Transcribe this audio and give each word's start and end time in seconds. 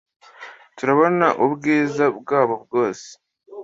turabona 0.77 1.27
ubwiza 1.45 2.05
bwabo 2.19 2.55
bwose 2.63 3.07